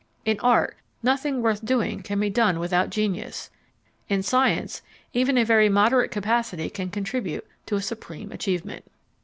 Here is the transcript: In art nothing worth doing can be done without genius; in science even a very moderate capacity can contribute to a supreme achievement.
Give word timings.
In 0.25 0.39
art 0.39 0.77
nothing 1.03 1.43
worth 1.43 1.63
doing 1.63 2.01
can 2.01 2.19
be 2.19 2.31
done 2.31 2.57
without 2.57 2.89
genius; 2.89 3.51
in 4.09 4.23
science 4.23 4.81
even 5.13 5.37
a 5.37 5.45
very 5.45 5.69
moderate 5.69 6.09
capacity 6.09 6.71
can 6.71 6.89
contribute 6.89 7.45
to 7.67 7.75
a 7.75 7.83
supreme 7.83 8.31
achievement. 8.31 8.83